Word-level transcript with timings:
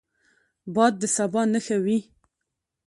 باد 0.73 0.93
د 1.01 1.03
سبا 1.15 1.41
نښه 1.53 1.77
وي 1.85 1.99